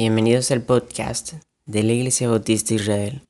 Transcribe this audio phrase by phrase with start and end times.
[0.00, 1.34] Bienvenidos al podcast
[1.66, 3.28] de la Iglesia Bautista Israel.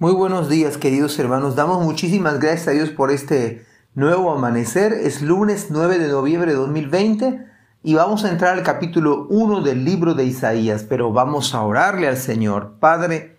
[0.00, 4.94] Muy buenos días queridos hermanos, damos muchísimas gracias a Dios por este nuevo amanecer.
[4.94, 7.46] Es lunes 9 de noviembre de 2020
[7.84, 12.08] y vamos a entrar al capítulo 1 del libro de Isaías, pero vamos a orarle
[12.08, 12.80] al Señor.
[12.80, 13.38] Padre,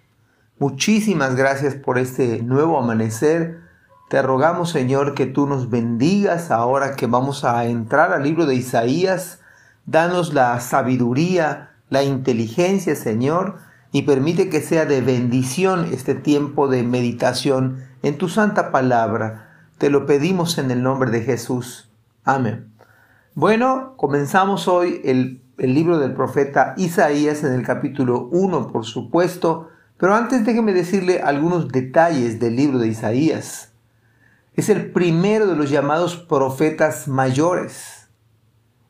[0.58, 3.60] muchísimas gracias por este nuevo amanecer.
[4.08, 8.56] Te rogamos Señor que tú nos bendigas ahora que vamos a entrar al libro de
[8.56, 9.41] Isaías
[9.86, 13.58] Danos la sabiduría, la inteligencia, Señor,
[13.92, 19.50] y permite que sea de bendición este tiempo de meditación en tu santa palabra.
[19.78, 21.90] Te lo pedimos en el nombre de Jesús.
[22.24, 22.72] Amén.
[23.34, 29.70] Bueno, comenzamos hoy el, el libro del profeta Isaías en el capítulo 1, por supuesto,
[29.98, 33.72] pero antes déjeme decirle algunos detalles del libro de Isaías.
[34.54, 38.01] Es el primero de los llamados profetas mayores.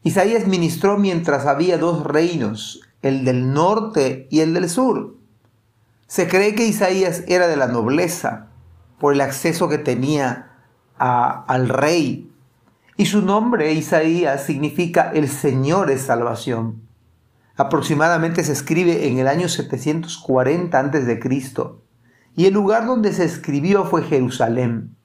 [0.03, 5.15] Isaías ministró mientras había dos reinos, el del norte y el del sur.
[6.07, 8.47] Se cree que Isaías era de la nobleza
[8.99, 10.51] por el acceso que tenía
[10.97, 12.31] al rey.
[12.97, 16.81] Y su nombre, Isaías, significa el Señor es salvación.
[17.55, 21.19] Aproximadamente se escribe en el año 740 a.C.
[22.35, 24.95] Y el lugar donde se escribió fue Jerusalén.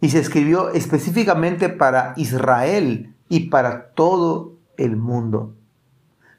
[0.00, 5.54] Y se escribió específicamente para Israel, y para todo el mundo.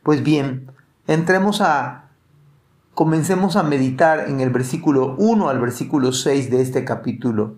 [0.03, 0.71] Pues bien,
[1.07, 2.09] entremos a,
[2.93, 7.55] comencemos a meditar en el versículo 1 al versículo 6 de este capítulo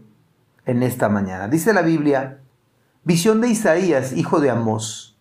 [0.66, 1.48] en esta mañana.
[1.48, 2.40] Dice la Biblia,
[3.04, 5.18] visión de Isaías, hijo de Amós,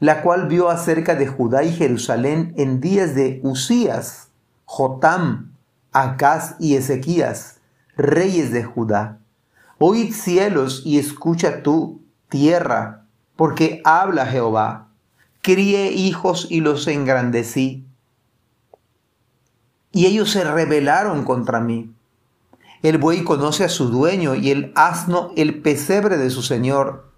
[0.00, 4.28] la cual vio acerca de Judá y Jerusalén en días de Usías,
[4.64, 5.52] Jotam,
[5.92, 7.60] Acaz y Ezequías,
[7.96, 9.20] reyes de Judá.
[9.78, 13.03] Oíd cielos y escucha tú, tierra,
[13.36, 14.88] porque habla Jehová,
[15.42, 17.86] crié hijos y los engrandecí.
[19.92, 21.92] Y ellos se rebelaron contra mí.
[22.82, 27.10] El buey conoce a su dueño y el asno el pesebre de su señor.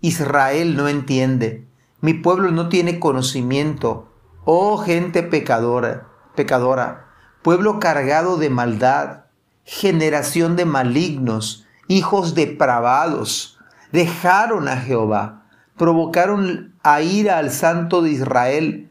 [0.00, 1.66] Israel no entiende.
[2.00, 4.08] Mi pueblo no tiene conocimiento.
[4.44, 7.06] Oh gente pecadora, pecadora,
[7.42, 9.24] pueblo cargado de maldad,
[9.64, 13.58] generación de malignos, hijos depravados,
[13.92, 15.41] dejaron a Jehová
[15.76, 18.90] provocaron a ira al santo de Israel,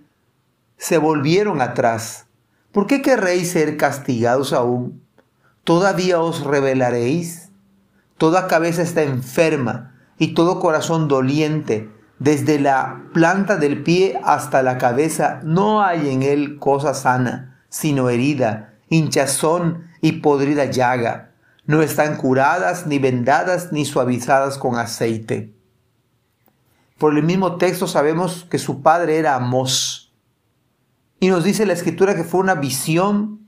[0.77, 2.25] se volvieron atrás.
[2.71, 5.03] ¿Por qué querréis ser castigados aún?
[5.63, 7.49] ¿Todavía os rebelaréis?
[8.17, 14.77] Toda cabeza está enferma y todo corazón doliente, desde la planta del pie hasta la
[14.77, 21.31] cabeza, no hay en él cosa sana, sino herida, hinchazón y podrida llaga.
[21.65, 25.55] No están curadas, ni vendadas, ni suavizadas con aceite.
[27.01, 30.13] Por el mismo texto sabemos que su padre era Amós.
[31.19, 33.47] Y nos dice la escritura que fue una visión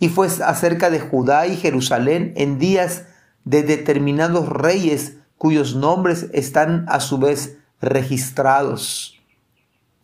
[0.00, 3.04] y fue acerca de Judá y Jerusalén en días
[3.44, 9.22] de determinados reyes cuyos nombres están a su vez registrados.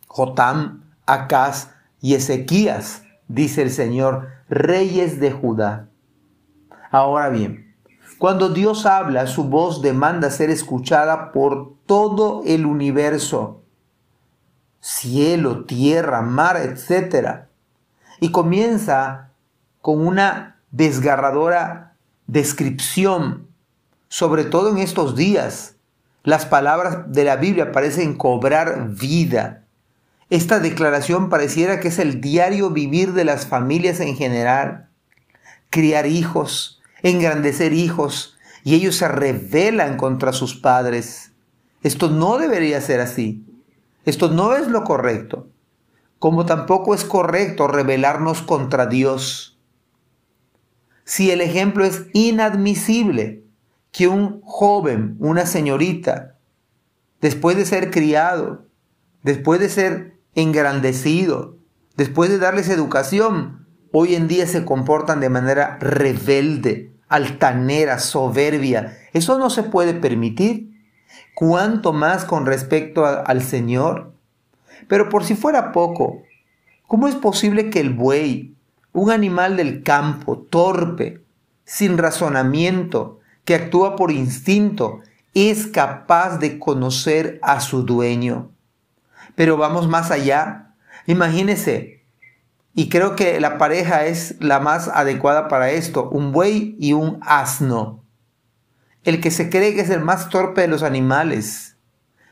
[0.07, 5.89] Jotam, Acaz y Ezequías, dice el Señor, reyes de Judá.
[6.91, 7.68] Ahora bien,
[8.19, 13.63] cuando Dios habla, su voz demanda ser escuchada por todo el universo,
[14.81, 17.45] cielo, tierra, mar, etc.
[18.19, 19.29] Y comienza
[19.81, 21.95] con una desgarradora
[22.27, 23.47] descripción,
[24.09, 25.75] sobre todo en estos días.
[26.23, 29.63] Las palabras de la Biblia parecen cobrar vida.
[30.29, 34.89] Esta declaración pareciera que es el diario vivir de las familias en general.
[35.69, 41.31] Criar hijos, engrandecer hijos y ellos se rebelan contra sus padres.
[41.83, 43.45] Esto no debería ser así.
[44.05, 45.47] Esto no es lo correcto.
[46.19, 49.57] Como tampoco es correcto rebelarnos contra Dios.
[51.05, 53.43] Si el ejemplo es inadmisible
[53.91, 56.35] que un joven, una señorita,
[57.21, 58.65] después de ser criado,
[59.23, 61.57] después de ser engrandecido,
[61.95, 68.97] después de darles educación, hoy en día se comportan de manera rebelde, altanera, soberbia.
[69.13, 70.69] Eso no se puede permitir.
[71.33, 74.13] Cuanto más con respecto al Señor.
[74.87, 76.23] Pero por si fuera poco,
[76.87, 78.55] ¿cómo es posible que el buey,
[78.93, 81.23] un animal del campo, torpe,
[81.63, 84.99] sin razonamiento, que actúa por instinto,
[85.33, 88.51] es capaz de conocer a su dueño?
[89.35, 90.73] Pero vamos más allá.
[91.07, 91.98] Imagínese
[92.79, 97.19] y creo que la pareja es la más adecuada para esto, un buey y un
[97.23, 98.05] asno.
[99.03, 101.75] El que se cree que es el más torpe de los animales,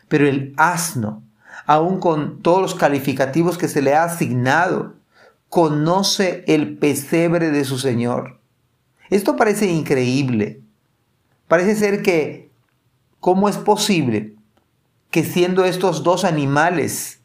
[0.08, 1.22] pero el asno,
[1.66, 4.94] aún con todos los calificativos que se le ha asignado,
[5.50, 8.40] conoce el pesebre de su Señor.
[9.10, 10.62] Esto parece increíble.
[11.50, 12.54] Parece ser que,
[13.20, 14.36] ¿cómo es posible
[15.12, 17.20] que siendo estos dos animales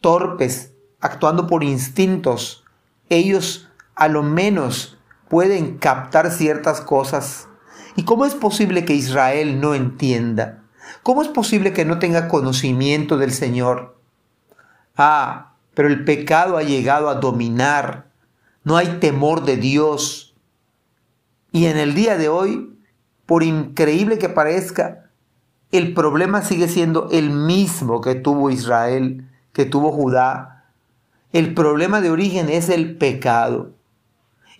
[0.00, 0.73] torpes,
[1.04, 2.64] actuando por instintos,
[3.10, 4.96] ellos a lo menos
[5.28, 7.46] pueden captar ciertas cosas?
[7.94, 10.62] ¿Y cómo es posible que Israel no entienda?
[11.02, 13.98] ¿Cómo es posible que no tenga conocimiento del Señor?
[14.96, 18.06] Ah, pero el pecado ha llegado a dominar.
[18.64, 20.34] No hay temor de Dios.
[21.52, 22.78] Y en el día de hoy,
[23.26, 25.10] por increíble que parezca,
[25.70, 30.53] el problema sigue siendo el mismo que tuvo Israel, que tuvo Judá.
[31.34, 33.72] El problema de origen es el pecado.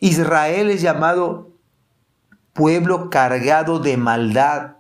[0.01, 1.53] Israel es llamado
[2.53, 4.79] pueblo cargado de maldad.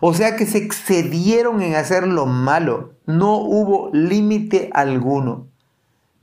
[0.00, 2.94] O sea que se excedieron en hacer lo malo.
[3.04, 5.46] No hubo límite alguno.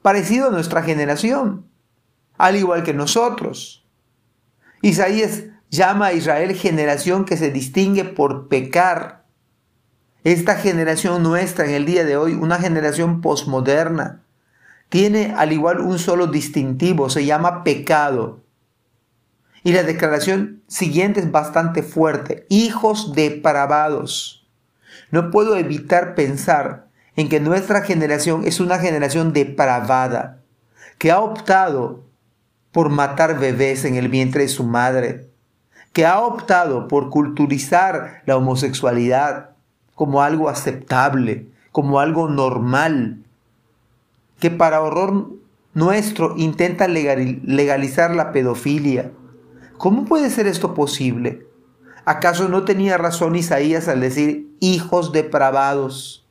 [0.02, 1.68] Parecido a nuestra generación,
[2.40, 3.86] al igual que nosotros.
[4.82, 9.26] Isaías llama a Israel generación que se distingue por pecar.
[10.24, 14.21] Esta generación nuestra en el día de hoy, una generación posmoderna,
[14.92, 18.42] tiene al igual un solo distintivo, se llama pecado.
[19.64, 22.46] Y la declaración siguiente es bastante fuerte.
[22.50, 24.46] Hijos depravados.
[25.10, 30.42] No puedo evitar pensar en que nuestra generación es una generación depravada,
[30.98, 32.04] que ha optado
[32.74, 35.30] por matar bebés en el vientre de su madre,
[35.94, 39.52] que ha optado por culturizar la homosexualidad
[39.96, 43.24] como algo aceptable, como algo normal,
[44.42, 45.32] que para horror
[45.74, 49.12] nuestro intenta legalizar la pedofilia,
[49.82, 51.48] ¿Cómo puede ser esto posible?
[52.06, 56.30] ¿Acaso no tenía razón Isaías al decir hijos depravados?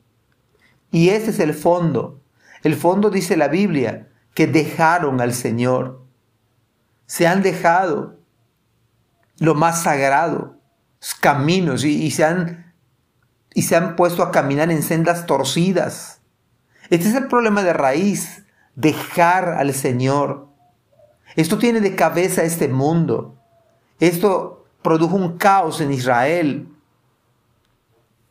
[0.93, 2.21] Y ese es el fondo.
[2.63, 6.01] El fondo dice la Biblia, que dejaron al Señor.
[7.07, 8.21] Se han dejado
[9.41, 10.55] lo más sagrado,
[11.19, 12.73] caminos, y, se han,
[13.53, 16.20] y se han puesto a caminar en sendas torcidas.
[16.91, 18.45] Este es el problema de raíz,
[18.75, 20.49] dejar al Señor.
[21.37, 23.37] Esto tiene de cabeza este mundo.
[24.01, 26.69] Esto produjo un caos en Israel.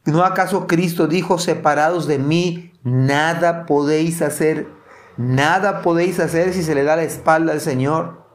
[0.03, 4.67] ¿No acaso Cristo dijo, separados de mí, nada podéis hacer?
[5.15, 8.25] Nada podéis hacer si se le da la espalda al Señor.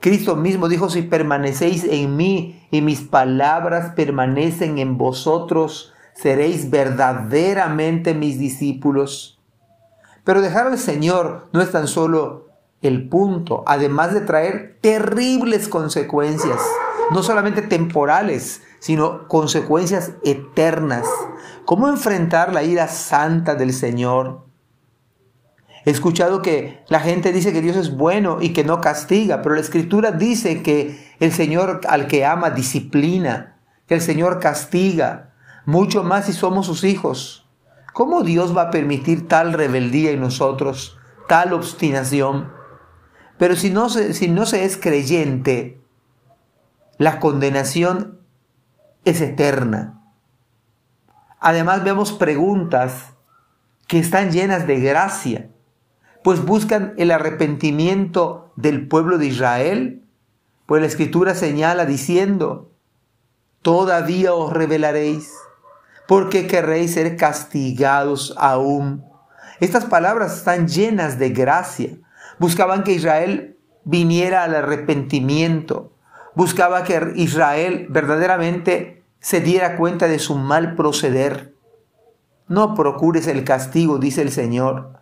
[0.00, 8.14] Cristo mismo dijo, si permanecéis en mí y mis palabras permanecen en vosotros, seréis verdaderamente
[8.14, 9.31] mis discípulos.
[10.24, 12.48] Pero dejar al Señor no es tan solo
[12.80, 16.60] el punto, además de traer terribles consecuencias,
[17.12, 21.06] no solamente temporales, sino consecuencias eternas.
[21.64, 24.44] ¿Cómo enfrentar la ira santa del Señor?
[25.84, 29.56] He escuchado que la gente dice que Dios es bueno y que no castiga, pero
[29.56, 35.32] la escritura dice que el Señor al que ama disciplina, que el Señor castiga,
[35.64, 37.41] mucho más si somos sus hijos.
[37.92, 40.98] ¿Cómo Dios va a permitir tal rebeldía en nosotros,
[41.28, 42.50] tal obstinación?
[43.38, 45.80] Pero si no se, es creyente,
[46.96, 48.20] la condenación
[49.04, 50.00] es eterna.
[51.38, 53.14] Además vemos preguntas
[53.88, 55.50] que están llenas de gracia,
[56.22, 60.04] pues buscan el arrepentimiento del pueblo de Israel,
[60.66, 62.70] pues la escritura señala diciendo,
[63.60, 65.34] todavía os revelaréis,
[66.12, 69.02] porque querréis ser castigados aún.
[69.60, 71.96] Estas palabras están llenas de gracia.
[72.38, 75.96] Buscaban que Israel viniera al arrepentimiento.
[76.34, 81.54] Buscaba que Israel verdaderamente se diera cuenta de su mal proceder.
[82.46, 85.00] No procures el castigo, dice el Señor.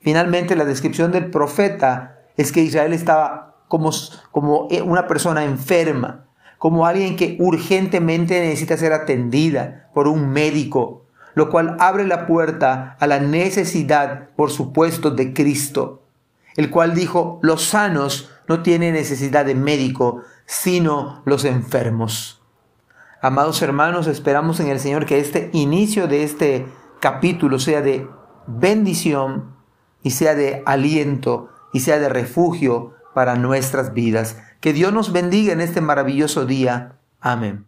[0.00, 3.90] Finalmente la descripción del profeta es que Israel estaba como,
[4.32, 6.25] como una persona enferma,
[6.58, 12.96] como alguien que urgentemente necesita ser atendida por un médico, lo cual abre la puerta
[12.98, 16.02] a la necesidad, por supuesto, de Cristo
[16.56, 22.42] el cual dijo, los sanos no tienen necesidad de médico, sino los enfermos.
[23.20, 26.66] Amados hermanos, esperamos en el Señor que este inicio de este
[27.00, 28.08] capítulo sea de
[28.46, 29.56] bendición
[30.02, 34.38] y sea de aliento y sea de refugio para nuestras vidas.
[34.60, 36.98] Que Dios nos bendiga en este maravilloso día.
[37.20, 37.66] Amén.